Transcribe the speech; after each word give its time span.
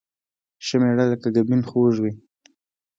ښه 0.65 0.75
مېړه 0.81 1.05
لکه 1.11 1.27
ګبين 1.35 1.61
خوږ 1.69 1.95
وي 2.03 2.13